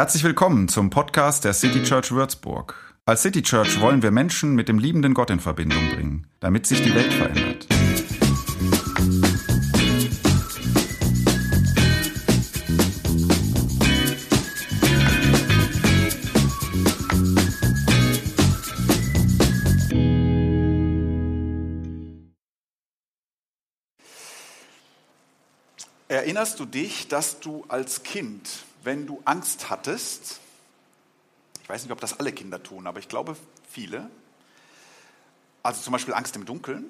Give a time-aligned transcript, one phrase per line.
[0.00, 2.74] Herzlich willkommen zum Podcast der City Church Würzburg.
[3.04, 6.80] Als City Church wollen wir Menschen mit dem liebenden Gott in Verbindung bringen, damit sich
[6.80, 7.66] die Welt verändert.
[26.08, 30.40] Erinnerst du dich, dass du als Kind, wenn du Angst hattest,
[31.62, 33.36] ich weiß nicht, ob das alle Kinder tun, aber ich glaube
[33.70, 34.10] viele,
[35.62, 36.84] also zum Beispiel Angst im Dunkeln,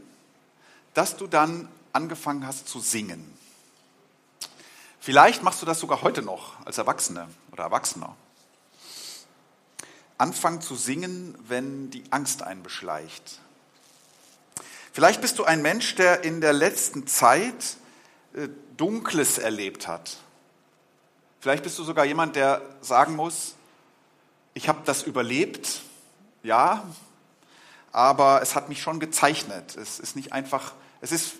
[0.94, 3.32] dass du dann angefangen hast zu singen.
[5.00, 8.14] Vielleicht machst du das sogar heute noch als Erwachsene oder Erwachsener.
[10.18, 13.40] Anfangen zu singen, wenn die Angst einen beschleicht.
[14.92, 17.76] Vielleicht bist du ein Mensch, der in der letzten Zeit
[18.34, 20.18] äh, Dunkles erlebt hat.
[21.40, 23.54] Vielleicht bist du sogar jemand, der sagen muss,
[24.54, 25.82] ich habe das überlebt,
[26.42, 26.84] ja,
[27.92, 29.76] aber es hat mich schon gezeichnet.
[29.76, 31.34] Es ist nicht einfach, es ist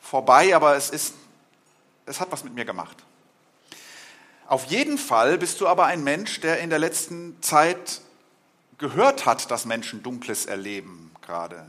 [0.00, 1.14] vorbei, aber es ist,
[2.06, 2.96] es hat was mit mir gemacht.
[4.46, 8.00] Auf jeden Fall bist du aber ein Mensch, der in der letzten Zeit
[8.78, 11.64] gehört hat, dass Menschen Dunkles erleben gerade.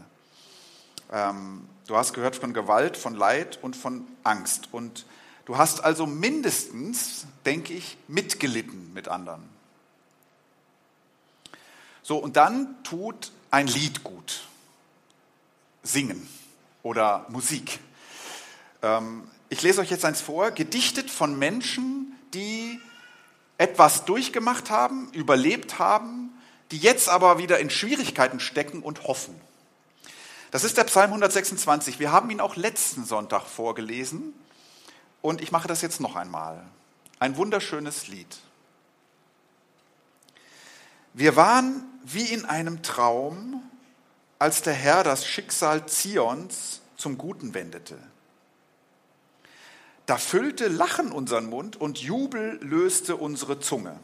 [1.11, 4.69] Ähm, Du hast gehört von Gewalt, von Leid und von Angst.
[4.72, 5.05] Und
[5.45, 9.43] du hast also mindestens, denke ich, mitgelitten mit anderen.
[12.03, 14.43] So, und dann tut ein Lied gut.
[15.81, 16.27] Singen
[16.83, 17.79] oder Musik.
[18.81, 22.79] Ähm, ich lese euch jetzt eins vor, gedichtet von Menschen, die
[23.57, 26.29] etwas durchgemacht haben, überlebt haben,
[26.71, 29.39] die jetzt aber wieder in Schwierigkeiten stecken und hoffen.
[30.51, 31.99] Das ist der Psalm 126.
[31.99, 34.33] Wir haben ihn auch letzten Sonntag vorgelesen
[35.25, 36.63] und ich mache das jetzt noch einmal.
[37.17, 38.37] Ein wunderschönes Lied.
[41.13, 43.63] Wir waren wie in einem Traum,
[44.37, 47.97] als der Herr das Schicksal Zions zum Guten wendete.
[50.05, 54.00] Da füllte Lachen unseren Mund und Jubel löste unsere Zunge.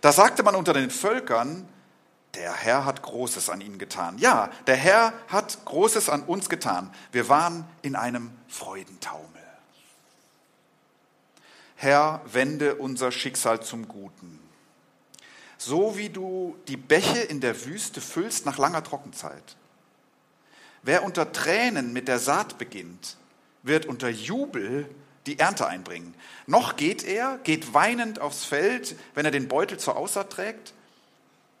[0.00, 1.68] Da sagte man unter den Völkern,
[2.34, 4.18] der Herr hat Großes an ihnen getan.
[4.18, 6.92] Ja, der Herr hat Großes an uns getan.
[7.12, 9.39] Wir waren in einem Freudentaumel.
[11.80, 14.38] Herr, wende unser Schicksal zum Guten.
[15.56, 19.56] So wie du die Bäche in der Wüste füllst nach langer Trockenzeit.
[20.82, 23.16] Wer unter Tränen mit der Saat beginnt,
[23.62, 24.88] wird unter Jubel
[25.26, 26.14] die Ernte einbringen.
[26.46, 30.72] Noch geht er, geht weinend aufs Feld, wenn er den Beutel zur Aussaat trägt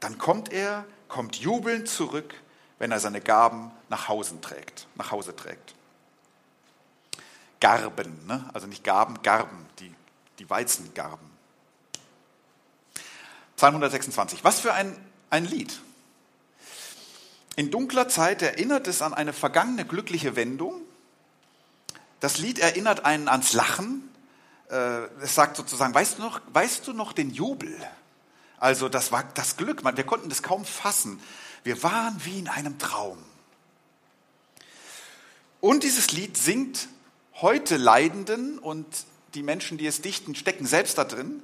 [0.00, 2.34] dann kommt er, kommt jubelnd zurück,
[2.78, 4.88] wenn er seine Gaben nach Hause trägt.
[4.96, 5.74] Nach Hause trägt.
[7.60, 8.48] Garben, ne?
[8.54, 9.92] also nicht Gaben, Garben, die,
[10.40, 11.30] die Weizengarben.
[13.56, 14.42] Psalm 126.
[14.42, 14.96] Was für ein,
[15.28, 15.80] ein Lied.
[17.56, 20.80] In dunkler Zeit erinnert es an eine vergangene glückliche Wendung.
[22.20, 24.08] Das Lied erinnert einen ans Lachen.
[24.70, 27.76] Äh, es sagt sozusagen, weißt du noch, weißt du noch den Jubel?
[28.58, 31.20] Also das war das Glück, wir konnten das kaum fassen.
[31.64, 33.18] Wir waren wie in einem Traum.
[35.60, 36.88] Und dieses Lied singt
[37.34, 38.86] heute Leidenden und
[39.34, 41.42] die Menschen, die es dichten, stecken selbst da drin,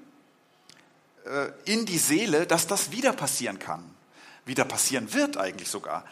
[1.25, 3.85] äh, in die Seele, dass das wieder passieren kann.
[4.45, 6.05] Wieder passieren wird eigentlich sogar.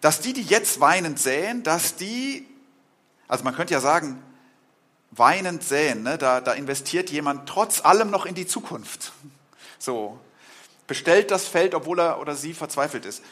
[0.00, 2.46] Dass die, die jetzt weinend säen, dass die,
[3.26, 4.22] also man könnte ja sagen,
[5.10, 9.12] weinend säen, ne, da, da investiert jemand trotz allem noch in die Zukunft.
[9.78, 10.18] So,
[10.86, 13.22] bestellt das Feld, obwohl er oder sie verzweifelt ist.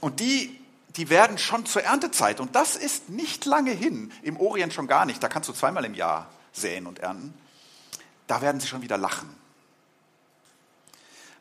[0.00, 0.60] Und die,
[0.96, 2.40] die werden schon zur Erntezeit.
[2.40, 4.12] Und das ist nicht lange hin.
[4.22, 5.22] Im Orient schon gar nicht.
[5.22, 7.34] Da kannst du zweimal im Jahr säen und ernten.
[8.26, 9.34] Da werden sie schon wieder lachen.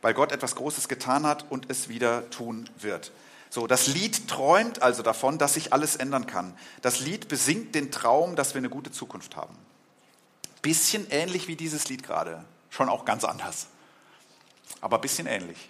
[0.01, 3.11] Weil Gott etwas Großes getan hat und es wieder tun wird.
[3.49, 6.57] So, das Lied träumt also davon, dass sich alles ändern kann.
[6.81, 9.55] Das Lied besingt den Traum, dass wir eine gute Zukunft haben.
[10.61, 12.43] Bisschen ähnlich wie dieses Lied gerade.
[12.69, 13.67] Schon auch ganz anders
[14.81, 15.69] aber bisschen ähnlich.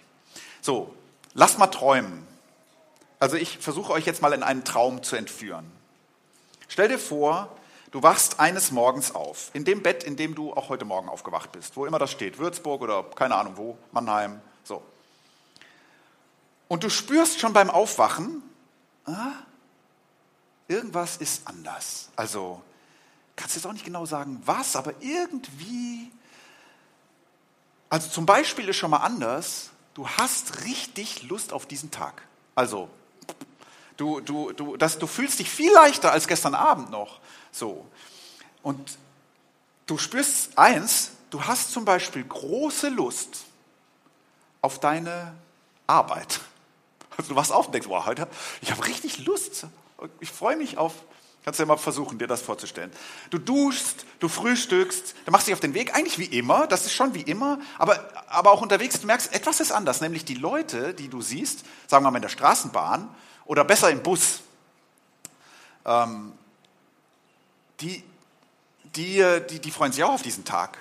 [0.60, 0.94] So,
[1.34, 2.26] lasst mal träumen.
[3.18, 5.70] Also ich versuche euch jetzt mal in einen Traum zu entführen.
[6.68, 7.56] Stell dir vor,
[7.92, 11.52] du wachst eines Morgens auf, in dem Bett, in dem du auch heute Morgen aufgewacht
[11.52, 14.82] bist, wo immer das steht, Würzburg oder keine Ahnung wo, Mannheim, so.
[16.66, 18.42] Und du spürst schon beim Aufwachen,
[19.04, 19.32] ah,
[20.66, 22.08] irgendwas ist anders.
[22.16, 22.60] Also
[23.36, 26.10] kannst jetzt auch nicht genau sagen, was, aber irgendwie
[27.92, 32.22] also zum Beispiel ist schon mal anders, du hast richtig Lust auf diesen Tag.
[32.54, 32.88] Also
[33.98, 37.20] du, du, du, das, du fühlst dich viel leichter als gestern Abend noch.
[37.52, 37.86] So.
[38.62, 38.98] Und
[39.86, 43.44] du spürst eins, du hast zum Beispiel große Lust
[44.62, 45.34] auf deine
[45.86, 46.40] Arbeit.
[47.16, 48.26] Also du wachst auf und denkst, wow, heute,
[48.62, 49.66] ich habe richtig Lust.
[50.20, 50.94] Ich freue mich auf,
[51.44, 52.90] kannst du ja mal versuchen, dir das vorzustellen.
[53.30, 56.94] Du duschst, du frühstückst, du machst dich auf den Weg, eigentlich wie immer, das ist
[56.94, 60.94] schon wie immer, aber, aber auch unterwegs, du merkst, etwas ist anders, nämlich die Leute,
[60.94, 63.08] die du siehst, sagen wir mal in der Straßenbahn
[63.44, 64.40] oder besser im Bus,
[65.84, 66.32] ähm,
[67.82, 68.02] die,
[68.96, 70.78] die, die, die freuen sich auch auf diesen Tag.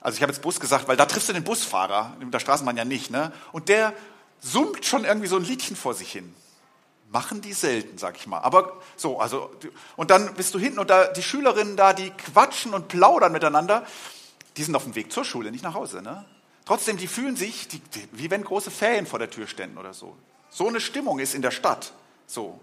[0.00, 2.84] Also ich habe jetzt Bus gesagt, weil da triffst du den Busfahrer, der Straßenbahn ja
[2.84, 3.32] nicht, ne?
[3.52, 3.92] Und der
[4.40, 6.34] summt schon irgendwie so ein Liedchen vor sich hin.
[7.10, 8.38] Machen die selten, sag ich mal.
[8.38, 9.50] Aber so, also,
[9.96, 13.84] und dann bist du hinten und da, die Schülerinnen da, die quatschen und plaudern miteinander.
[14.56, 16.24] Die sind auf dem Weg zur Schule, nicht nach Hause, ne?
[16.64, 19.92] Trotzdem, die fühlen sich, die, die, wie wenn große Ferien vor der Tür ständen oder
[19.92, 20.16] so.
[20.50, 21.92] So eine Stimmung ist in der Stadt.
[22.26, 22.60] So.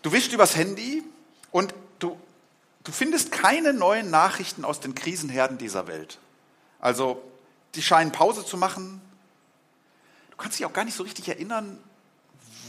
[0.00, 1.04] Du wischst übers Handy
[1.50, 1.74] und
[2.84, 6.18] du, du findest keine neuen Nachrichten aus den Krisenherden dieser Welt.
[6.80, 7.22] Also,
[7.74, 9.00] die scheinen Pause zu machen,
[10.42, 11.78] kannst dich auch gar nicht so richtig erinnern,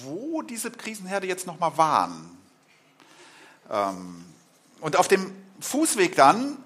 [0.04, 2.38] wo diese Krisenherde jetzt nochmal waren.
[3.70, 4.24] Ähm,
[4.80, 6.58] und auf dem Fußweg dann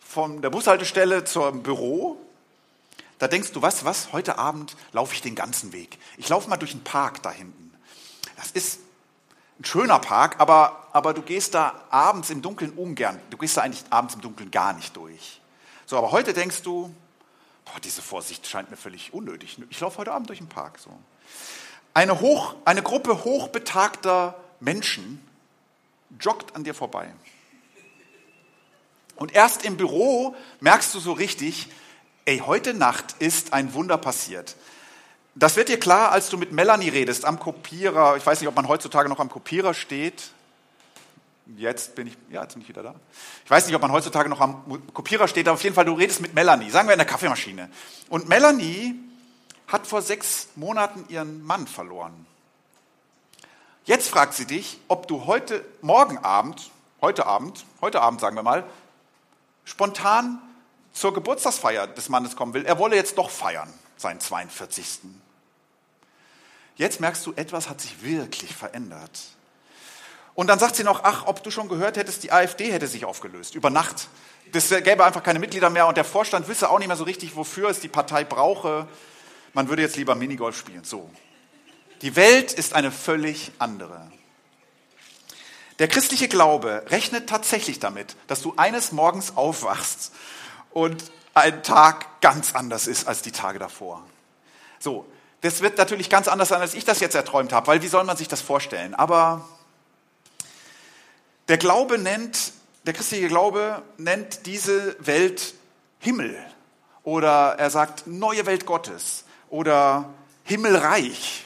[0.00, 2.18] von der Bushaltestelle zum Büro,
[3.18, 5.98] da denkst du, was, was, heute Abend laufe ich den ganzen Weg.
[6.16, 7.74] Ich laufe mal durch den Park da hinten.
[8.36, 8.80] Das ist
[9.58, 13.20] ein schöner Park, aber, aber du gehst da abends im Dunkeln ungern.
[13.30, 15.40] Du gehst da eigentlich abends im Dunkeln gar nicht durch.
[15.86, 16.94] So, aber heute denkst du,
[17.64, 19.58] boah, diese Vorsicht scheint mir völlig unnötig.
[19.70, 20.78] Ich laufe heute Abend durch den Park.
[20.78, 20.90] So.
[21.92, 25.22] Eine, hoch, eine Gruppe hochbetagter Menschen
[26.18, 27.12] joggt an dir vorbei.
[29.16, 31.68] Und erst im Büro merkst du so richtig,
[32.24, 34.56] ey, heute Nacht ist ein Wunder passiert.
[35.36, 38.16] Das wird dir klar, als du mit Melanie redest am Kopierer.
[38.16, 40.30] Ich weiß nicht, ob man heutzutage noch am Kopierer steht.
[41.56, 42.94] Jetzt bin ich, ja, jetzt bin ich wieder da.
[43.44, 45.92] Ich weiß nicht, ob man heutzutage noch am Kopierer steht, aber auf jeden Fall, du
[45.92, 47.68] redest mit Melanie, sagen wir in der Kaffeemaschine.
[48.08, 48.94] Und Melanie
[49.66, 52.26] hat vor sechs Monaten ihren Mann verloren.
[53.84, 56.70] Jetzt fragt sie dich, ob du heute, morgen Abend,
[57.02, 58.64] heute Abend, heute Abend sagen wir mal,
[59.64, 60.40] spontan
[60.94, 62.64] zur Geburtstagsfeier des Mannes kommen will.
[62.64, 65.00] Er wolle jetzt doch feiern, seinen 42.
[66.76, 69.20] Jetzt merkst du, etwas hat sich wirklich verändert.
[70.34, 73.04] Und dann sagt sie noch, ach, ob du schon gehört hättest, die AfD hätte sich
[73.04, 74.08] aufgelöst, über Nacht.
[74.52, 77.36] Das gäbe einfach keine Mitglieder mehr und der Vorstand wisse auch nicht mehr so richtig,
[77.36, 78.88] wofür es die Partei brauche.
[79.52, 80.82] Man würde jetzt lieber Minigolf spielen.
[80.84, 81.08] So.
[82.02, 84.10] Die Welt ist eine völlig andere.
[85.78, 90.12] Der christliche Glaube rechnet tatsächlich damit, dass du eines Morgens aufwachst
[90.70, 94.04] und ein Tag ganz anders ist als die Tage davor.
[94.78, 95.06] So,
[95.44, 98.02] das wird natürlich ganz anders sein, als ich das jetzt erträumt habe, weil wie soll
[98.04, 98.94] man sich das vorstellen?
[98.94, 99.46] Aber
[101.48, 102.52] der Glaube nennt,
[102.86, 105.52] der christliche Glaube nennt diese Welt
[105.98, 106.34] Himmel
[107.02, 110.08] oder er sagt neue Welt Gottes oder
[110.44, 111.44] Himmelreich.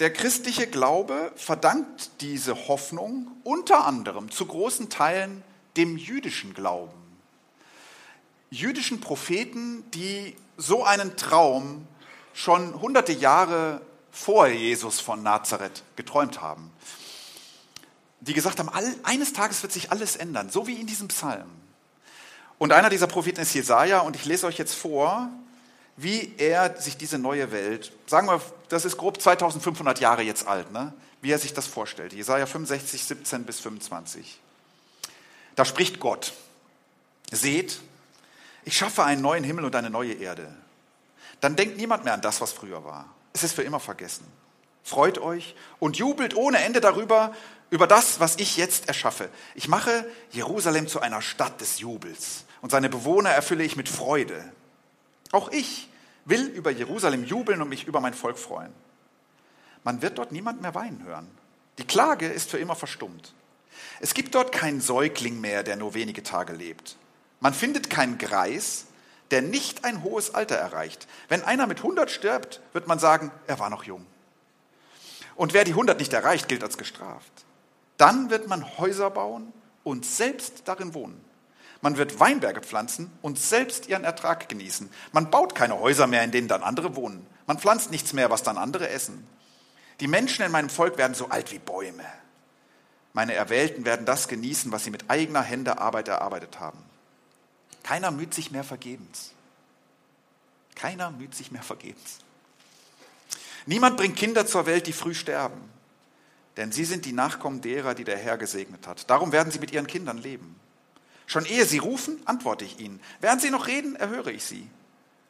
[0.00, 5.44] Der christliche Glaube verdankt diese Hoffnung unter anderem zu großen Teilen
[5.76, 6.99] dem jüdischen Glauben.
[8.50, 11.86] Jüdischen Propheten, die so einen Traum
[12.34, 13.80] schon hunderte Jahre
[14.10, 16.70] vor Jesus von Nazareth geträumt haben.
[18.20, 18.68] Die gesagt haben,
[19.04, 21.48] eines Tages wird sich alles ändern, so wie in diesem Psalm.
[22.58, 25.30] Und einer dieser Propheten ist Jesaja und ich lese euch jetzt vor,
[25.96, 30.70] wie er sich diese neue Welt, sagen wir, das ist grob 2500 Jahre jetzt alt,
[30.72, 30.92] ne?
[31.22, 32.12] wie er sich das vorstellt.
[32.12, 34.40] Jesaja 65, 17 bis 25.
[35.56, 36.32] Da spricht Gott:
[37.30, 37.80] Seht,
[38.64, 40.54] ich schaffe einen neuen Himmel und eine neue Erde.
[41.40, 43.14] Dann denkt niemand mehr an das, was früher war.
[43.32, 44.26] Es ist für immer vergessen.
[44.82, 47.34] Freut euch und jubelt ohne Ende darüber,
[47.70, 49.28] über das, was ich jetzt erschaffe.
[49.54, 54.52] Ich mache Jerusalem zu einer Stadt des Jubels und seine Bewohner erfülle ich mit Freude.
[55.32, 55.88] Auch ich
[56.24, 58.72] will über Jerusalem jubeln und mich über mein Volk freuen.
[59.84, 61.28] Man wird dort niemand mehr weinen hören.
[61.78, 63.32] Die Klage ist für immer verstummt.
[64.00, 66.96] Es gibt dort keinen Säugling mehr, der nur wenige Tage lebt.
[67.40, 68.86] Man findet keinen Greis,
[69.30, 71.06] der nicht ein hohes Alter erreicht.
[71.28, 74.06] Wenn einer mit 100 stirbt, wird man sagen, er war noch jung.
[75.36, 77.32] Und wer die 100 nicht erreicht, gilt als gestraft.
[77.96, 79.52] Dann wird man Häuser bauen
[79.84, 81.24] und selbst darin wohnen.
[81.82, 84.90] Man wird Weinberge pflanzen und selbst ihren Ertrag genießen.
[85.12, 87.26] Man baut keine Häuser mehr, in denen dann andere wohnen.
[87.46, 89.26] Man pflanzt nichts mehr, was dann andere essen.
[90.00, 92.04] Die Menschen in meinem Volk werden so alt wie Bäume.
[93.12, 96.78] Meine Erwählten werden das genießen, was sie mit eigener Hände Arbeit erarbeitet haben.
[97.82, 99.32] Keiner müht sich mehr vergebens.
[100.74, 102.18] Keiner müht sich mehr vergebens.
[103.66, 105.60] Niemand bringt Kinder zur Welt, die früh sterben,
[106.56, 109.08] denn sie sind die Nachkommen derer, die der Herr gesegnet hat.
[109.10, 110.58] Darum werden sie mit ihren Kindern leben.
[111.26, 113.00] Schon ehe sie rufen, antworte ich ihnen.
[113.20, 114.68] Während sie noch reden, erhöre ich sie.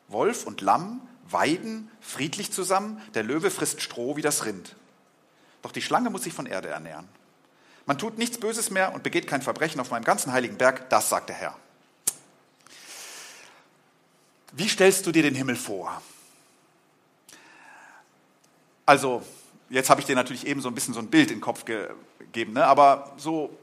[0.09, 4.77] Wolf und Lamm weiden friedlich zusammen, der Löwe frisst Stroh wie das Rind.
[5.63, 7.09] Doch die Schlange muss sich von Erde ernähren.
[7.87, 11.09] Man tut nichts Böses mehr und begeht kein Verbrechen auf meinem ganzen heiligen Berg, das
[11.09, 11.57] sagt der Herr.
[14.53, 16.03] Wie stellst du dir den Himmel vor?
[18.87, 19.23] Also,
[19.69, 21.65] jetzt habe ich dir natürlich eben so ein bisschen so ein Bild in den Kopf
[21.65, 22.67] gegeben, ne?
[22.67, 23.57] aber so,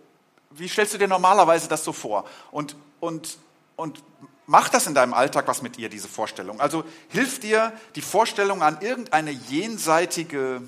[0.51, 2.25] wie stellst du dir normalerweise das so vor?
[2.51, 3.37] Und, und,
[3.75, 4.01] und
[4.49, 6.61] Macht das in deinem Alltag was mit dir, diese Vorstellung?
[6.61, 10.61] Also hilft dir die Vorstellung an irgendeine jenseitige,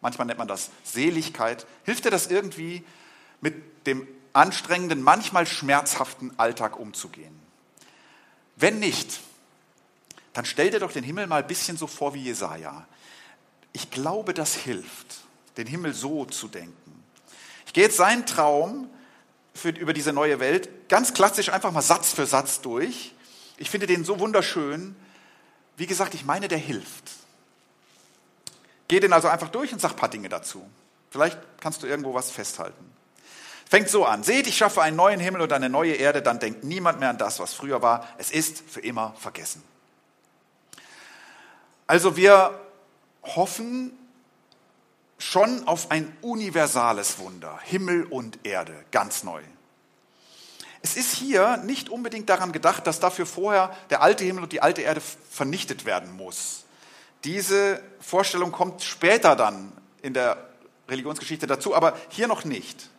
[0.00, 2.82] manchmal nennt man das Seligkeit, hilft dir das irgendwie
[3.40, 7.38] mit dem anstrengenden, manchmal schmerzhaften Alltag umzugehen?
[8.56, 9.20] Wenn nicht,
[10.34, 12.86] dann stell dir doch den Himmel mal ein bisschen so vor wie Jesaja.
[13.72, 15.22] Ich glaube, das hilft,
[15.56, 17.04] den Himmel so zu denken.
[17.66, 18.90] Ich gehe jetzt seinen Traum
[19.54, 23.14] für, über diese neue Welt ganz klassisch einfach mal Satz für Satz durch.
[23.56, 24.96] Ich finde den so wunderschön.
[25.76, 27.12] Wie gesagt, ich meine, der hilft.
[28.88, 30.68] Geh den also einfach durch und sag ein paar Dinge dazu.
[31.10, 32.92] Vielleicht kannst du irgendwo was festhalten.
[33.70, 34.24] Fängt so an.
[34.24, 37.18] Seht, ich schaffe einen neuen Himmel und eine neue Erde, dann denkt niemand mehr an
[37.18, 38.06] das, was früher war.
[38.18, 39.62] Es ist für immer vergessen.
[41.94, 42.58] Also wir
[43.22, 43.96] hoffen
[45.16, 49.40] schon auf ein universales Wunder, Himmel und Erde, ganz neu.
[50.82, 54.60] Es ist hier nicht unbedingt daran gedacht, dass dafür vorher der alte Himmel und die
[54.60, 56.64] alte Erde vernichtet werden muss.
[57.22, 59.70] Diese Vorstellung kommt später dann
[60.02, 60.48] in der
[60.88, 62.90] Religionsgeschichte dazu, aber hier noch nicht.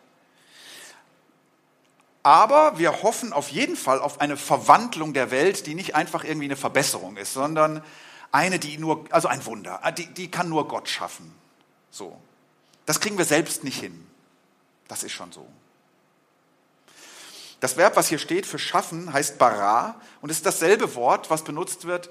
[2.22, 6.46] Aber wir hoffen auf jeden Fall auf eine Verwandlung der Welt, die nicht einfach irgendwie
[6.46, 7.84] eine Verbesserung ist, sondern
[8.36, 11.34] eine, die nur, also ein Wunder, die, die kann nur Gott schaffen.
[11.90, 12.20] So.
[12.84, 14.06] Das kriegen wir selbst nicht hin.
[14.88, 15.46] Das ist schon so.
[17.60, 21.86] Das Verb, was hier steht für schaffen, heißt bara und ist dasselbe Wort, was benutzt
[21.86, 22.10] wird,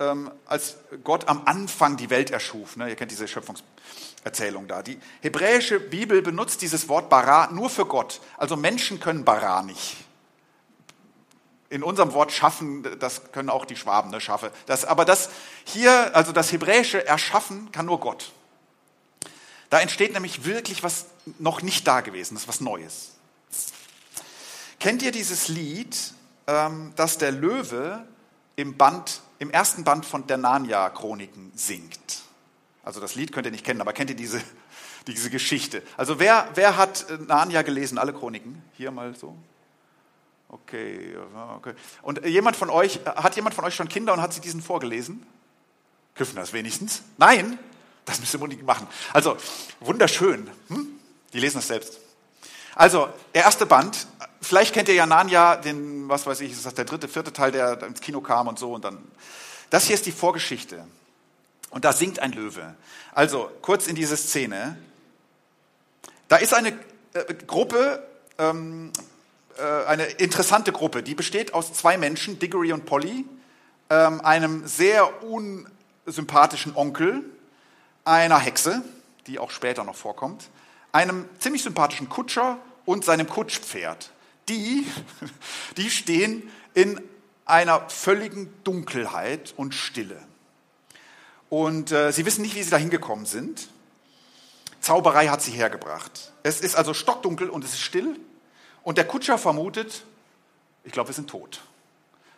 [0.00, 2.76] ähm, als Gott am Anfang die Welt erschuf.
[2.76, 2.88] Ne?
[2.88, 4.82] Ihr kennt diese Schöpfungserzählung da.
[4.82, 8.20] Die hebräische Bibel benutzt dieses Wort bara nur für Gott.
[8.36, 9.96] Also Menschen können bara nicht.
[11.70, 14.52] In unserem Wort schaffen, das können auch die Schwaben, ne, schaffe.
[14.66, 15.30] Das, aber das
[15.64, 18.32] hier, also das hebräische Erschaffen, kann nur Gott.
[19.70, 21.06] Da entsteht nämlich wirklich was
[21.38, 23.12] noch nicht da gewesen, das ist was Neues.
[24.80, 25.96] Kennt ihr dieses Lied,
[26.46, 28.04] ähm, das der Löwe
[28.56, 32.22] im, Band, im ersten Band von der Narnia-Chroniken singt?
[32.82, 34.40] Also das Lied könnt ihr nicht kennen, aber kennt ihr diese,
[35.06, 35.82] diese Geschichte?
[35.96, 38.62] Also wer, wer hat äh, Narnia gelesen, alle Chroniken?
[38.76, 39.36] Hier mal so.
[40.52, 41.16] Okay,
[41.56, 41.74] okay.
[42.02, 45.24] Und jemand von euch, hat jemand von euch schon Kinder und hat sie diesen vorgelesen?
[46.18, 47.02] Dürfen das wenigstens?
[47.18, 47.58] Nein?
[48.04, 48.88] Das müsst ihr unbedingt machen.
[49.12, 49.36] Also,
[49.78, 50.50] wunderschön.
[50.68, 50.88] Hm?
[51.32, 52.00] Die lesen das selbst.
[52.74, 54.08] Also, der erste Band.
[54.42, 57.52] Vielleicht kennt ihr ja Narnia, den, was weiß ich, ist das der dritte, vierte Teil,
[57.52, 58.72] der ins Kino kam und so.
[58.72, 58.98] Und dann.
[59.70, 60.84] Das hier ist die Vorgeschichte.
[61.70, 62.74] Und da singt ein Löwe.
[63.12, 64.76] Also, kurz in diese Szene.
[66.26, 66.70] Da ist eine
[67.12, 68.04] äh, Gruppe,
[68.38, 68.92] ähm,
[69.60, 73.24] äh, eine interessante Gruppe, die besteht aus zwei Menschen, Diggory und Polly,
[73.90, 77.24] ähm, einem sehr unsympathischen Onkel,
[78.04, 78.82] einer Hexe,
[79.26, 80.48] die auch später noch vorkommt,
[80.92, 84.10] einem ziemlich sympathischen Kutscher und seinem Kutschpferd.
[84.48, 84.86] Die,
[85.76, 87.00] die stehen in
[87.44, 90.16] einer völligen Dunkelheit und Stille.
[91.48, 93.68] Und äh, sie wissen nicht, wie sie da hingekommen sind.
[94.80, 96.32] Zauberei hat sie hergebracht.
[96.42, 98.18] Es ist also stockdunkel und es ist still.
[98.82, 100.04] Und der Kutscher vermutet,
[100.84, 101.62] ich glaube, wir sind tot.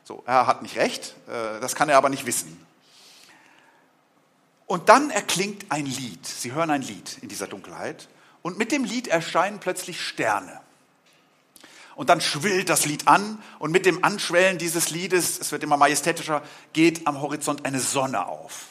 [0.04, 2.66] So, er hat nicht recht, äh, das kann er aber nicht wissen.
[4.66, 6.26] Und dann erklingt ein Lied.
[6.26, 8.08] Sie hören ein Lied in dieser Dunkelheit.
[8.42, 10.60] Und mit dem Lied erscheinen plötzlich Sterne.
[11.94, 15.76] Und dann schwillt das Lied an und mit dem Anschwellen dieses Liedes, es wird immer
[15.76, 18.64] majestätischer, geht am Horizont eine Sonne auf.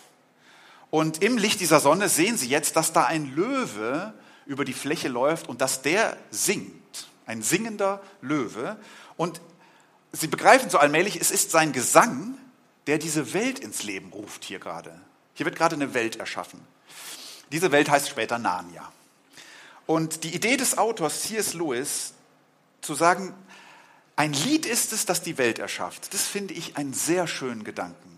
[0.90, 4.13] Und im Licht dieser Sonne sehen Sie jetzt, dass da ein Löwe
[4.46, 6.81] über die Fläche läuft und dass der singt.
[7.25, 8.78] Ein singender Löwe.
[9.18, 9.42] Und
[10.13, 12.38] Sie begreifen so allmählich, es ist sein Gesang,
[12.88, 15.00] der diese Welt ins Leben ruft hier gerade.
[15.34, 16.60] Hier wird gerade eine Welt erschaffen.
[17.51, 18.92] Diese Welt heißt später Narnia.
[19.86, 21.54] Und die Idee des Autors C.S.
[21.54, 22.13] Lewis,
[22.82, 23.34] zu sagen,
[24.16, 28.18] ein Lied ist es, das die Welt erschafft, das finde ich einen sehr schönen Gedanken.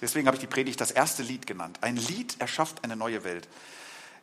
[0.00, 1.78] Deswegen habe ich die Predigt das erste Lied genannt.
[1.82, 3.48] Ein Lied erschafft eine neue Welt.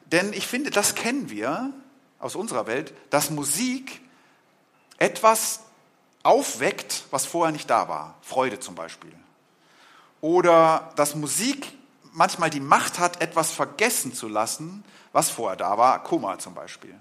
[0.05, 1.72] Denn ich finde, das kennen wir
[2.19, 4.01] aus unserer Welt, dass Musik
[4.97, 5.62] etwas
[6.24, 8.15] aufweckt, was vorher nicht da war.
[8.21, 9.13] Freude zum Beispiel.
[10.21, 11.74] Oder dass Musik
[12.12, 14.83] manchmal die Macht hat, etwas vergessen zu lassen,
[15.13, 16.95] was vorher da war, Kummer zum Beispiel.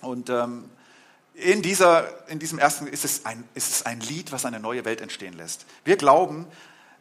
[0.00, 0.70] Und ähm,
[1.34, 4.84] in, dieser, in diesem ersten ist es, ein, ist es ein Lied, was eine neue
[4.84, 5.66] Welt entstehen lässt.
[5.84, 6.46] Wir glauben,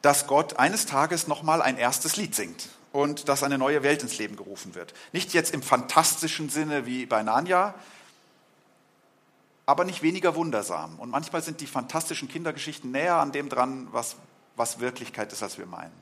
[0.02, 4.18] dass Gott eines Tages nochmal ein erstes Lied singt und dass eine neue Welt ins
[4.18, 4.94] Leben gerufen wird.
[5.12, 7.76] Nicht jetzt im fantastischen Sinne wie bei Narnia,
[9.66, 10.98] aber nicht weniger wundersam.
[11.00, 14.16] Und manchmal sind die fantastischen Kindergeschichten näher an dem dran, was,
[14.56, 15.94] was Wirklichkeit ist, als wir meinen.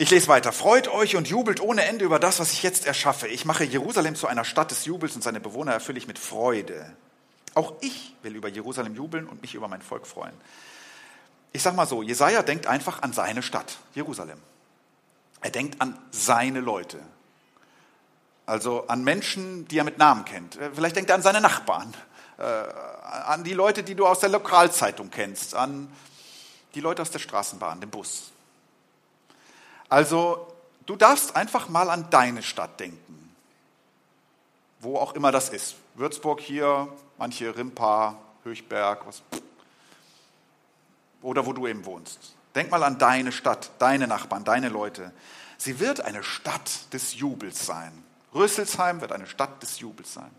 [0.00, 0.52] Ich lese weiter.
[0.52, 3.26] Freut euch und jubelt ohne Ende über das, was ich jetzt erschaffe.
[3.26, 6.94] Ich mache Jerusalem zu einer Stadt des Jubels und seine Bewohner erfülle ich mit Freude.
[7.54, 10.34] Auch ich will über Jerusalem jubeln und mich über mein Volk freuen.
[11.52, 14.38] Ich sage mal so, Jesaja denkt einfach an seine Stadt, Jerusalem.
[15.40, 17.00] Er denkt an seine Leute.
[18.46, 20.58] Also an Menschen, die er mit Namen kennt.
[20.74, 21.94] Vielleicht denkt er an seine Nachbarn,
[22.38, 25.92] äh, an die Leute, die du aus der Lokalzeitung kennst, an
[26.74, 28.30] die Leute aus der Straßenbahn, dem Bus.
[29.88, 30.46] Also
[30.86, 33.34] du darfst einfach mal an deine Stadt denken,
[34.80, 35.76] wo auch immer das ist.
[35.94, 39.22] Würzburg hier, manche Rimpa, Höchberg, was,
[41.22, 42.34] oder wo du eben wohnst.
[42.54, 45.12] Denk mal an deine Stadt, deine Nachbarn, deine Leute.
[45.58, 47.92] Sie wird eine Stadt des Jubels sein.
[48.34, 50.30] Rüsselsheim wird eine Stadt des Jubels sein.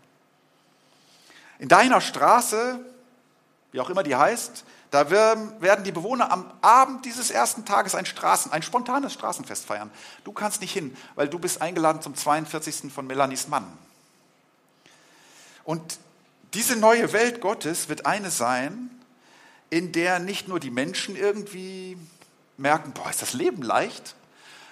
[1.58, 2.80] In deiner Straße,
[3.72, 8.06] wie auch immer die heißt, da werden die Bewohner am Abend dieses ersten Tages ein
[8.06, 9.90] Straßen, ein spontanes Straßenfest feiern.
[10.24, 12.92] Du kannst nicht hin, weil du bist eingeladen zum 42.
[12.92, 13.66] von Melanies Mann.
[15.62, 16.00] Und
[16.54, 18.90] diese neue Welt Gottes wird eine sein,
[19.70, 21.96] in der nicht nur die Menschen irgendwie
[22.56, 24.14] merken, boah, ist das Leben leicht,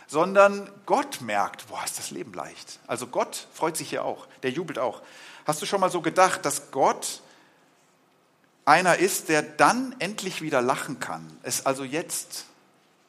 [0.08, 2.80] sondern Gott merkt, boah, ist das Leben leicht.
[2.86, 5.02] Also Gott freut sich hier auch, der jubelt auch.
[5.46, 7.22] Hast du schon mal so gedacht, dass Gott
[8.64, 12.44] einer ist, der dann endlich wieder lachen kann, es also jetzt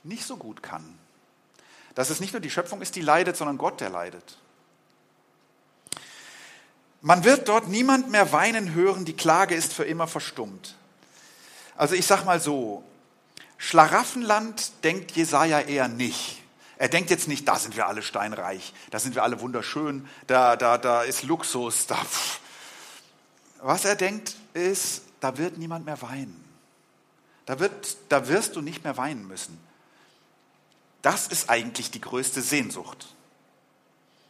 [0.04, 0.98] nicht so gut kann.
[1.96, 4.38] Dass es nicht nur die Schöpfung ist, die leidet, sondern Gott, der leidet.
[7.02, 10.76] Man wird dort niemand mehr weinen hören, die Klage ist für immer verstummt.
[11.80, 12.84] Also ich sag mal so,
[13.58, 16.44] Schlaraffenland denkt Jesaja eher nicht.
[16.78, 20.58] Er denkt jetzt nicht, da sind wir alle steinreich, da sind wir alle wunderschön, da,
[20.58, 21.98] da, da ist Luxus, da.
[23.62, 26.44] Was er denkt ist, da wird niemand mehr weinen.
[27.46, 29.58] Da, wird, da wirst du nicht mehr weinen müssen.
[31.02, 33.16] Das ist eigentlich die größte Sehnsucht.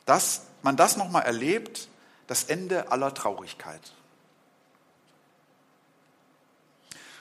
[0.06, 1.88] Dass man das nochmal erlebt,
[2.28, 3.92] das Ende aller Traurigkeit.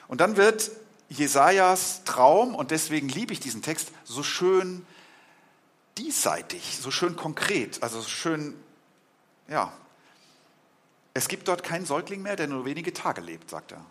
[0.09, 0.71] Und dann wird
[1.07, 4.85] Jesajas Traum, und deswegen liebe ich diesen Text, so schön
[5.97, 8.55] diesseitig, so schön konkret, also so schön,
[9.47, 9.71] ja,
[11.13, 13.85] es gibt dort keinen Säugling mehr, der nur wenige Tage lebt, sagt er.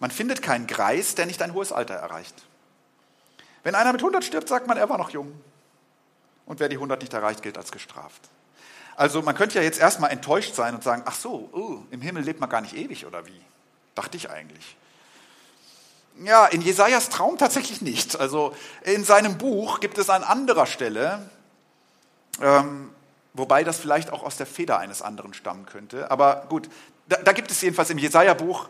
[0.00, 2.34] Man findet keinen Greis, der nicht ein hohes Alter erreicht.
[3.64, 5.40] Wenn einer mit 100 stirbt, sagt man, er war noch jung.
[6.46, 8.28] Und wer die 100 nicht erreicht, gilt als gestraft.
[8.96, 12.22] Also man könnte ja jetzt erstmal enttäuscht sein und sagen, ach so, oh, im Himmel
[12.22, 13.40] lebt man gar nicht ewig oder wie?
[13.98, 14.76] Dachte ich eigentlich.
[16.24, 18.18] Ja, in Jesajas Traum tatsächlich nicht.
[18.18, 21.28] Also in seinem Buch gibt es an anderer Stelle
[22.40, 22.90] ähm,
[23.38, 26.10] Wobei das vielleicht auch aus der Feder eines anderen stammen könnte.
[26.10, 26.68] Aber gut,
[27.08, 28.68] da, da gibt es jedenfalls im Jesaja-Buch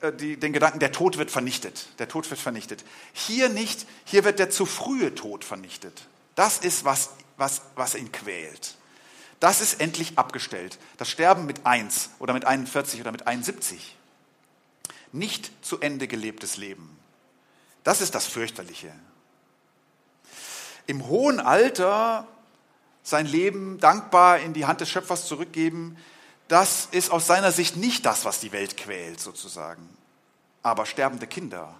[0.00, 1.88] äh, den Gedanken, der Tod wird vernichtet.
[1.98, 2.84] Der Tod wird vernichtet.
[3.14, 6.06] Hier nicht, hier wird der zu frühe Tod vernichtet.
[6.34, 8.74] Das ist, was, was, was ihn quält.
[9.40, 10.78] Das ist endlich abgestellt.
[10.98, 13.95] Das Sterben mit 1 oder mit 41 oder mit 71.
[15.16, 16.98] Nicht zu Ende gelebtes Leben.
[17.84, 18.92] Das ist das Fürchterliche.
[20.86, 22.26] Im hohen Alter
[23.02, 25.96] sein Leben dankbar in die Hand des Schöpfers zurückgeben,
[26.48, 29.88] das ist aus seiner Sicht nicht das, was die Welt quält, sozusagen.
[30.62, 31.74] Aber sterbende Kinder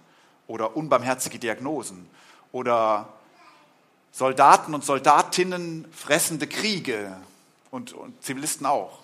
[0.47, 2.09] oder unbarmherzige Diagnosen
[2.51, 3.07] oder
[4.11, 7.15] Soldaten und Soldatinnen fressende Kriege
[7.69, 8.97] und, und Zivilisten auch.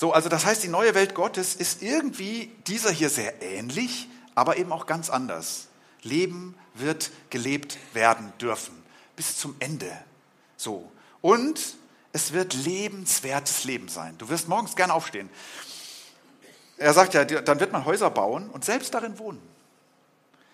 [0.00, 4.56] So, also das heißt, die neue Welt Gottes ist irgendwie dieser hier sehr ähnlich, aber
[4.56, 5.68] eben auch ganz anders.
[6.00, 8.82] Leben wird gelebt werden dürfen
[9.14, 9.92] bis zum Ende.
[10.56, 10.90] So.
[11.20, 11.76] Und
[12.14, 14.16] es wird lebenswertes Leben sein.
[14.16, 15.28] Du wirst morgens gern aufstehen.
[16.78, 19.42] Er sagt ja, dann wird man Häuser bauen und selbst darin wohnen.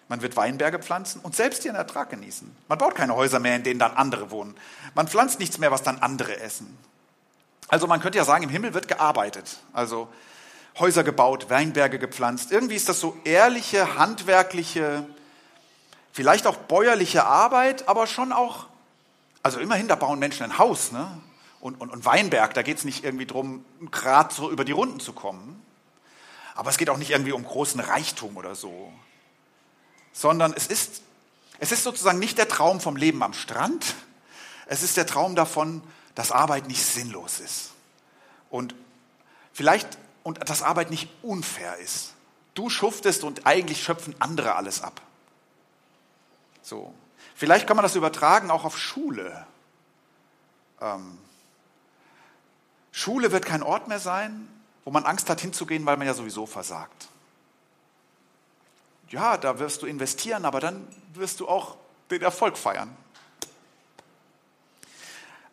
[0.09, 2.51] Man wird Weinberge pflanzen und selbst ihren Ertrag genießen.
[2.67, 4.57] Man baut keine Häuser mehr, in denen dann andere wohnen.
[4.97, 6.77] Man pflanzt nichts mehr, was dann andere essen.
[7.69, 9.59] Also man könnte ja sagen, im Himmel wird gearbeitet.
[9.73, 10.09] Also
[10.79, 12.53] Häuser gebaut, Weinberge gepflanzt.
[12.53, 15.07] Irgendwie ist das so ehrliche, handwerkliche
[16.17, 18.67] vielleicht auch bäuerliche Arbeit, aber schon auch,
[19.43, 21.07] also immerhin, da bauen Menschen ein Haus, ne?
[21.61, 24.99] Und, und, und Weinberg, da geht es nicht irgendwie darum, gerade so über die Runden
[24.99, 25.63] zu kommen.
[26.55, 28.91] Aber es geht auch nicht irgendwie um großen Reichtum oder so.
[30.13, 31.03] Sondern es ist,
[31.59, 33.95] es ist sozusagen nicht der Traum vom Leben am Strand.
[34.67, 35.83] Es ist der Traum davon,
[36.17, 37.71] dass Arbeit nicht sinnlos ist.
[38.51, 38.75] Und
[39.53, 39.87] vielleicht,
[40.25, 42.15] und dass Arbeit nicht unfair ist.
[42.55, 45.01] Du schuftest und eigentlich schöpfen andere alles ab.
[46.63, 46.93] So.
[47.37, 49.47] Vielleicht kann man das übertragen auch auf Schule.
[50.81, 51.19] Ähm,
[52.93, 54.49] Schule wird kein Ort mehr sein,
[54.87, 57.09] wo man Angst hat hinzugehen, weil man ja sowieso versagt.
[59.11, 61.77] Ja, da wirst du investieren, aber dann wirst du auch
[62.11, 62.97] den Erfolg feiern.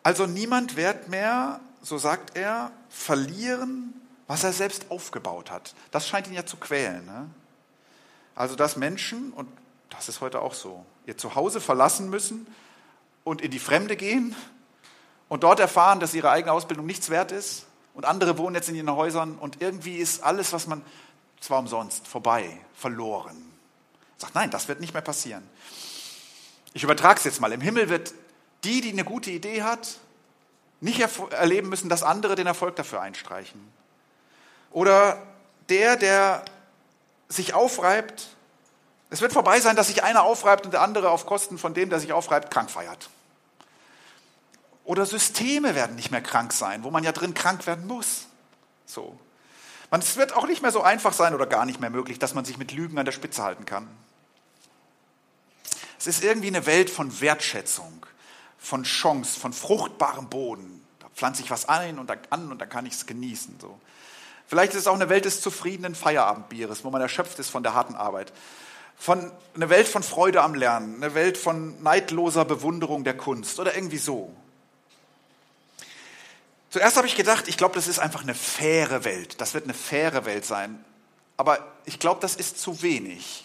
[0.04, 3.94] Also niemand wird mehr, so sagt er, verlieren,
[4.26, 5.74] was er selbst aufgebaut hat.
[5.90, 7.04] Das scheint ihn ja zu quälen.
[7.06, 7.28] Ne?
[8.34, 9.48] Also dass Menschen, und
[9.88, 12.46] das ist heute auch so, ihr Zuhause verlassen müssen
[13.24, 14.36] und in die Fremde gehen
[15.30, 17.64] und dort erfahren, dass ihre eigene Ausbildung nichts wert ist
[17.94, 20.82] und andere wohnen jetzt in ihren Häusern und irgendwie ist alles, was man,
[21.40, 23.36] zwar umsonst, vorbei, verloren.
[24.18, 25.48] Sagt, nein, das wird nicht mehr passieren.
[26.74, 27.52] Ich übertrage es jetzt mal.
[27.52, 28.12] Im Himmel wird
[28.64, 29.98] die, die eine gute Idee hat,
[30.80, 31.00] nicht
[31.32, 33.60] erleben müssen, dass andere den Erfolg dafür einstreichen.
[34.70, 35.22] Oder
[35.68, 36.44] der, der
[37.28, 38.28] sich aufreibt,
[39.10, 41.88] es wird vorbei sein, dass sich einer aufreibt und der andere auf Kosten von dem,
[41.88, 43.08] der sich aufreibt, krank feiert.
[44.84, 48.26] Oder Systeme werden nicht mehr krank sein, wo man ja drin krank werden muss.
[48.86, 49.18] So.
[49.90, 52.44] Es wird auch nicht mehr so einfach sein oder gar nicht mehr möglich, dass man
[52.44, 53.88] sich mit Lügen an der Spitze halten kann.
[55.98, 58.04] Es ist irgendwie eine Welt von Wertschätzung,
[58.64, 60.82] von Chance, von fruchtbarem Boden.
[60.98, 63.58] Da pflanze ich was ein und dann an und dann kann ich es genießen.
[63.60, 63.78] So.
[64.46, 67.74] Vielleicht ist es auch eine Welt des zufriedenen Feierabendbieres, wo man erschöpft ist von der
[67.74, 68.32] harten Arbeit.
[68.96, 73.74] Von, eine Welt von Freude am Lernen, eine Welt von neidloser Bewunderung der Kunst oder
[73.74, 74.34] irgendwie so.
[76.70, 79.40] Zuerst habe ich gedacht, ich glaube, das ist einfach eine faire Welt.
[79.40, 80.82] Das wird eine faire Welt sein.
[81.36, 83.44] Aber ich glaube, das ist zu wenig.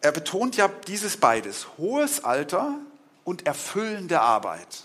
[0.00, 2.74] Er betont ja dieses beides, hohes Alter
[3.24, 4.84] und erfüllende Arbeit.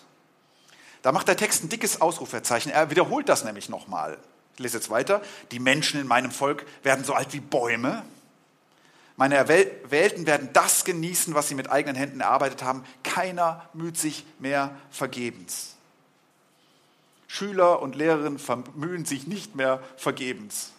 [1.01, 2.71] Da macht der Text ein dickes Ausrufezeichen.
[2.71, 4.17] Er wiederholt das nämlich nochmal.
[4.55, 5.21] Ich lese jetzt weiter.
[5.51, 8.03] Die Menschen in meinem Volk werden so alt wie Bäume.
[9.15, 12.83] Meine Erwählten werden das genießen, was sie mit eigenen Händen erarbeitet haben.
[13.03, 15.75] Keiner müht sich mehr vergebens.
[17.27, 18.39] Schüler und Lehrerinnen
[18.75, 20.71] mühen sich nicht mehr vergebens.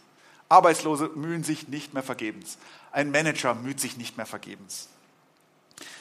[0.49, 2.59] Arbeitslose mühen sich nicht mehr vergebens.
[2.93, 4.89] Ein Manager müht sich nicht mehr vergebens.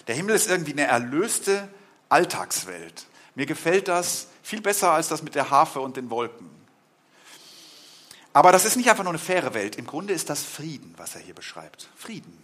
[0.08, 1.68] Der Himmel ist irgendwie eine erlöste
[2.10, 3.06] Alltagswelt.
[3.36, 6.50] Mir gefällt das viel besser als das mit der Harfe und den Wolken.
[8.34, 9.76] Aber das ist nicht einfach nur eine faire Welt.
[9.76, 11.90] Im Grunde ist das Frieden, was er hier beschreibt.
[11.96, 12.44] Frieden.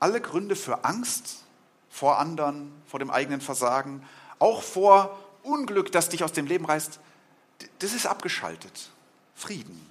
[0.00, 1.44] Alle Gründe für Angst
[1.90, 4.06] vor anderen, vor dem eigenen Versagen,
[4.38, 7.00] auch vor Unglück, das dich aus dem Leben reißt,
[7.80, 8.90] das ist abgeschaltet.
[9.34, 9.84] Frieden.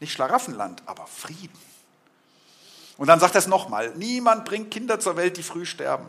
[0.00, 1.58] Nicht Schlaraffenland, aber Frieden.
[3.00, 6.04] Und dann sagt er es nochmal, niemand bringt Kinder zur Welt, die früh sterben,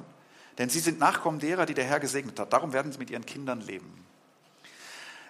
[0.57, 2.51] denn sie sind Nachkommen derer, die der Herr gesegnet hat.
[2.51, 4.05] Darum werden sie mit ihren Kindern leben.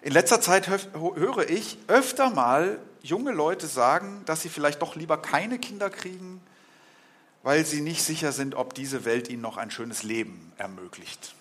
[0.02, 5.22] In letzter Zeit höre ich öfter mal junge Leute sagen, dass sie vielleicht doch lieber
[5.22, 6.42] keine Kinder kriegen,
[7.44, 11.36] weil sie nicht sicher sind, ob diese Welt ihnen noch ein schönes Leben ermöglicht.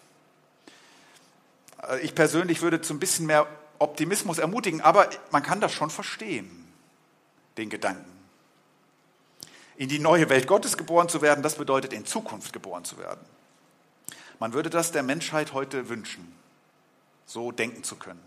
[2.03, 3.47] Ich persönlich würde zu ein bisschen mehr
[3.79, 6.71] Optimismus ermutigen, aber man kann das schon verstehen,
[7.57, 8.10] den Gedanken.
[9.81, 13.25] In die neue Welt Gottes geboren zu werden, das bedeutet in Zukunft geboren zu werden.
[14.39, 16.37] Man würde das der Menschheit heute wünschen,
[17.25, 18.21] so denken zu können.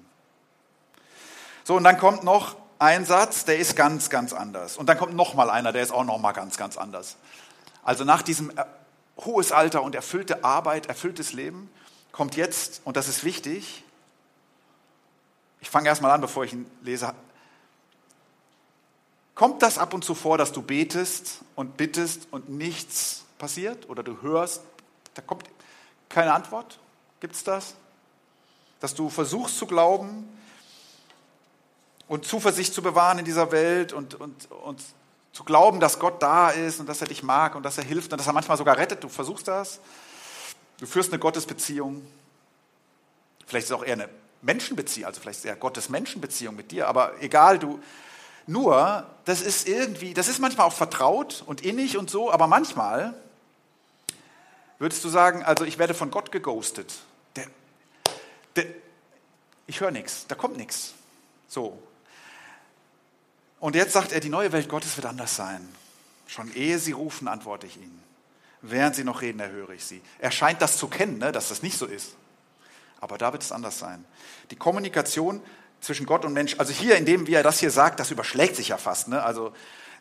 [1.63, 4.77] So, und dann kommt noch ein Satz, der ist ganz, ganz anders.
[4.77, 7.17] Und dann kommt noch mal einer, der ist auch noch mal ganz, ganz anders.
[7.83, 8.65] Also nach diesem äh,
[9.19, 11.69] hohes Alter und erfüllte Arbeit, erfülltes Leben,
[12.11, 13.83] kommt jetzt, und das ist wichtig,
[15.61, 17.13] ich fange erstmal an, bevor ich ihn lese,
[19.35, 23.89] Kommt das ab und zu vor, dass du betest und bittest und nichts passiert?
[23.89, 24.61] Oder du hörst,
[25.15, 25.49] da kommt
[26.09, 26.79] keine Antwort?
[27.19, 27.75] Gibt es das?
[28.79, 30.27] Dass du versuchst zu glauben
[32.07, 34.81] und Zuversicht zu bewahren in dieser Welt und, und, und
[35.31, 38.11] zu glauben, dass Gott da ist und dass er dich mag und dass er hilft
[38.11, 39.03] und dass er manchmal sogar rettet.
[39.03, 39.79] Du versuchst das.
[40.77, 42.05] Du führst eine Gottesbeziehung.
[43.47, 44.09] Vielleicht ist es auch eher eine
[44.43, 47.79] Menschenbeziehung, also vielleicht ist es eher Gottes Menschenbeziehung mit dir, aber egal, du,
[48.45, 53.13] nur, das ist irgendwie, das ist manchmal auch vertraut und innig und so, aber manchmal
[54.79, 56.93] würdest du sagen, also ich werde von Gott geghostet.
[57.35, 57.47] Der,
[58.55, 58.65] der,
[59.65, 60.93] ich höre nichts, da kommt nichts.
[61.47, 61.81] So.
[63.59, 65.67] Und jetzt sagt er, die neue Welt Gottes wird anders sein.
[66.27, 68.03] Schon ehe sie rufen, antworte ich ihnen.
[68.61, 70.01] Während sie noch reden, erhöre ich sie.
[70.19, 72.15] Er scheint das zu kennen, ne, dass das nicht so ist.
[72.99, 74.03] Aber da wird es anders sein.
[74.51, 75.41] Die Kommunikation
[75.83, 76.55] zwischen Gott und Mensch.
[76.57, 79.09] Also hier, indem wie er das hier sagt, das überschlägt sich ja fast.
[79.09, 79.21] Ne?
[79.21, 79.53] Also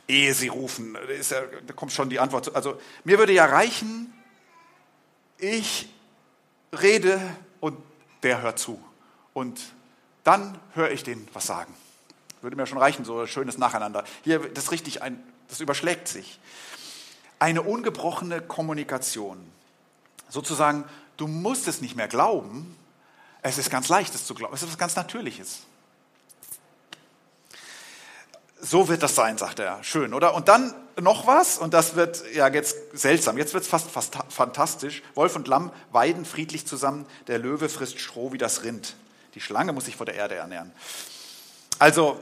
[0.09, 0.97] ehe sie rufen,
[1.31, 2.55] ja, da kommt schon die Antwort.
[2.55, 4.12] Also mir würde ja reichen,
[5.38, 5.88] ich
[6.73, 7.21] rede
[7.61, 7.77] und
[8.23, 8.83] der hört zu.
[9.35, 9.61] Und
[10.25, 11.75] dann höre ich den was sagen.
[12.42, 14.05] Würde mir schon reichen, so ein schönes Nacheinander.
[14.23, 16.38] Hier, das richtig ein, das überschlägt sich.
[17.38, 19.45] Eine ungebrochene Kommunikation.
[20.29, 20.85] Sozusagen,
[21.16, 22.77] du musst es nicht mehr glauben.
[23.42, 24.55] Es ist ganz leicht, es zu glauben.
[24.55, 25.62] Es ist was ganz Natürliches.
[28.64, 29.83] So wird das sein, sagt er.
[29.83, 30.35] Schön, oder?
[30.35, 33.37] Und dann noch was, und das wird ja jetzt seltsam.
[33.37, 35.03] Jetzt wird es fast, fast fantastisch.
[35.16, 37.05] Wolf und Lamm weiden friedlich zusammen.
[37.27, 38.94] Der Löwe frisst Stroh wie das Rind.
[39.35, 40.70] Die Schlange muss sich vor der Erde ernähren.
[41.81, 42.20] Also,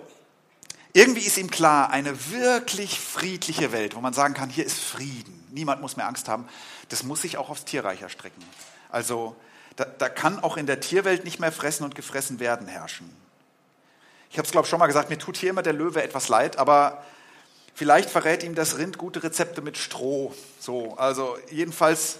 [0.95, 5.47] irgendwie ist ihm klar, eine wirklich friedliche Welt, wo man sagen kann, hier ist Frieden,
[5.51, 6.49] niemand muss mehr Angst haben,
[6.89, 8.43] das muss sich auch aufs Tierreich erstrecken.
[8.89, 9.37] Also,
[9.77, 13.20] da, da kann auch in der Tierwelt nicht mehr fressen und gefressen werden herrschen.
[14.31, 16.29] Ich habe es, glaube ich, schon mal gesagt, mir tut hier immer der Löwe etwas
[16.29, 17.03] leid, aber
[17.75, 20.33] vielleicht verrät ihm das Rind gute Rezepte mit Stroh.
[20.61, 22.19] So, also jedenfalls,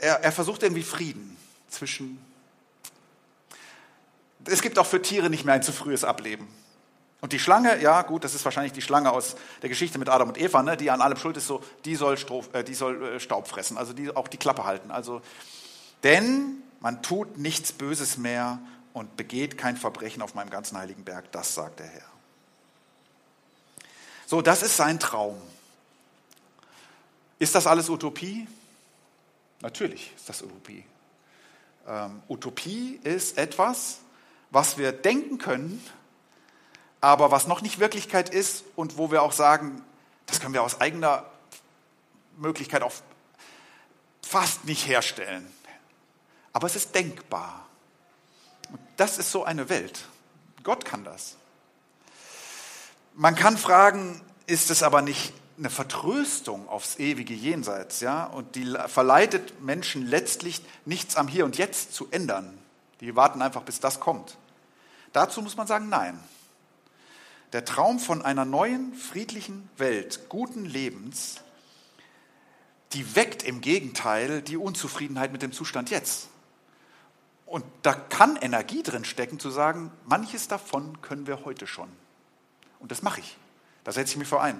[0.00, 1.38] er, er versucht irgendwie Frieden
[1.70, 2.22] zwischen.
[4.44, 6.46] Es gibt auch für Tiere nicht mehr ein zu frühes Ableben.
[7.22, 10.28] Und die Schlange, ja gut, das ist wahrscheinlich die Schlange aus der Geschichte mit Adam
[10.28, 13.02] und Eva, ne, die an allem schuld ist, so, die soll, Stroh, äh, die soll
[13.02, 14.90] äh, Staub fressen, also die auch die Klappe halten.
[14.90, 15.22] Also,
[16.02, 18.58] denn man tut nichts Böses mehr
[18.92, 22.12] und begeht kein Verbrechen auf meinem ganzen heiligen Berg, das sagt der Herr.
[24.26, 25.40] So, das ist sein Traum.
[27.38, 28.46] Ist das alles Utopie?
[29.60, 30.84] Natürlich ist das Utopie.
[31.86, 33.98] Ähm, Utopie ist etwas,
[34.50, 35.84] was wir denken können,
[37.00, 39.84] aber was noch nicht Wirklichkeit ist und wo wir auch sagen,
[40.26, 41.26] das können wir aus eigener
[42.36, 42.92] Möglichkeit auch
[44.22, 45.46] fast nicht herstellen.
[46.52, 47.68] Aber es ist denkbar.
[49.02, 50.04] Das ist so eine Welt.
[50.62, 51.36] Gott kann das.
[53.14, 58.26] Man kann fragen, ist es aber nicht eine Vertröstung aufs ewige Jenseits, ja?
[58.26, 62.56] Und die verleitet Menschen letztlich nichts am Hier und Jetzt zu ändern.
[63.00, 64.36] Die warten einfach, bis das kommt.
[65.12, 66.16] Dazu muss man sagen, nein.
[67.52, 71.40] Der Traum von einer neuen, friedlichen Welt, guten Lebens,
[72.92, 76.28] die weckt im Gegenteil die Unzufriedenheit mit dem Zustand jetzt.
[77.52, 81.90] Und da kann Energie drin stecken, zu sagen, manches davon können wir heute schon.
[82.78, 83.36] Und das mache ich.
[83.84, 84.58] Da setze ich mich vor ein.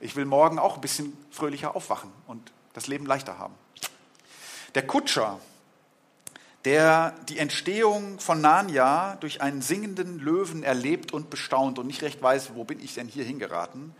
[0.00, 3.54] Ich will morgen auch ein bisschen fröhlicher aufwachen und das Leben leichter haben.
[4.74, 5.38] Der Kutscher,
[6.64, 12.20] der die Entstehung von Narnia durch einen singenden Löwen erlebt und bestaunt und nicht recht
[12.20, 13.94] weiß, wo bin ich denn hier hingeraten,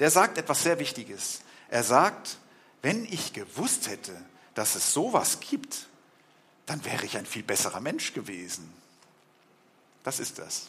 [0.00, 1.40] der sagt etwas sehr Wichtiges.
[1.70, 2.36] Er sagt,
[2.82, 4.12] wenn ich gewusst hätte,
[4.52, 5.86] dass es sowas gibt,
[6.66, 8.72] dann wäre ich ein viel besserer Mensch gewesen.
[10.02, 10.68] Das ist das.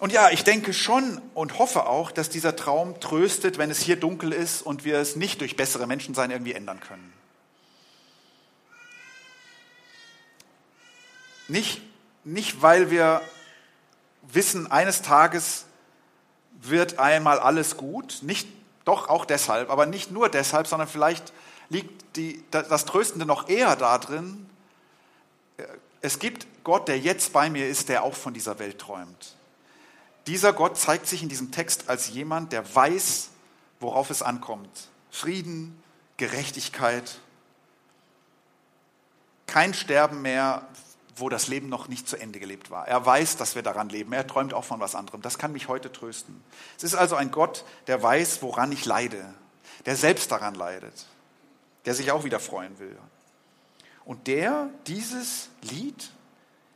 [0.00, 3.96] Und ja, ich denke schon und hoffe auch, dass dieser Traum tröstet, wenn es hier
[3.96, 7.12] dunkel ist und wir es nicht durch bessere Menschensein irgendwie ändern können.
[11.48, 11.80] Nicht,
[12.24, 13.22] nicht weil wir
[14.22, 15.64] wissen, eines Tages
[16.60, 18.48] wird einmal alles gut, nicht,
[18.84, 21.32] doch auch deshalb, aber nicht nur deshalb, sondern vielleicht
[21.70, 24.48] liegt die, das Tröstende noch eher darin,
[26.00, 29.34] es gibt Gott, der jetzt bei mir ist, der auch von dieser Welt träumt.
[30.26, 33.30] Dieser Gott zeigt sich in diesem Text als jemand, der weiß,
[33.80, 34.88] worauf es ankommt.
[35.10, 35.82] Frieden,
[36.16, 37.18] Gerechtigkeit,
[39.46, 40.68] kein Sterben mehr,
[41.16, 42.86] wo das Leben noch nicht zu Ende gelebt war.
[42.86, 44.12] Er weiß, dass wir daran leben.
[44.12, 45.22] Er träumt auch von was anderem.
[45.22, 46.44] Das kann mich heute trösten.
[46.76, 49.34] Es ist also ein Gott, der weiß, woran ich leide,
[49.86, 51.06] der selbst daran leidet
[51.88, 52.94] der sich auch wieder freuen will.
[54.04, 56.10] Und der dieses Lied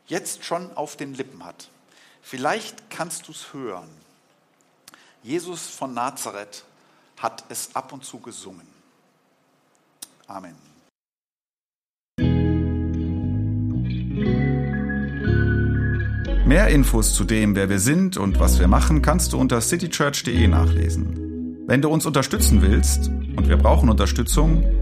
[0.06, 1.68] jetzt schon auf den Lippen hat.
[2.22, 3.90] Vielleicht kannst du es hören.
[5.22, 6.64] Jesus von Nazareth
[7.18, 8.66] hat es ab und zu gesungen.
[10.28, 10.56] Amen.
[16.46, 20.48] Mehr Infos zu dem, wer wir sind und was wir machen, kannst du unter citychurch.de
[20.48, 21.64] nachlesen.
[21.66, 24.81] Wenn du uns unterstützen willst, und wir brauchen Unterstützung,